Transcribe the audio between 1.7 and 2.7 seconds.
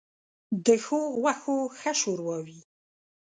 ښه ښوروا وي.